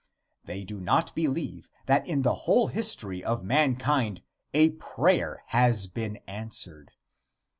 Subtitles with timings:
[0.45, 6.17] They do not believe that in the whole history of mankind a prayer has been
[6.25, 6.89] answered.